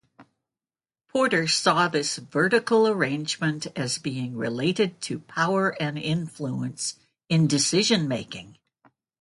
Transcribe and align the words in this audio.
Porter 1.09 1.47
saw 1.47 1.87
this 1.87 2.15
vertical 2.17 2.87
arrangement 2.87 3.67
as 3.75 3.99
being 3.99 4.35
related 4.35 4.99
to 5.01 5.19
power 5.19 5.79
and 5.79 5.95
influence 5.95 6.95
in 7.29 7.45
decision-making. 7.45 8.57